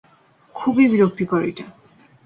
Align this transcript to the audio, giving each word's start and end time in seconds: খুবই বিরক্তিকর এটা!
খুবই 0.55 0.85
বিরক্তিকর 0.87 1.41
এটা! 1.43 1.65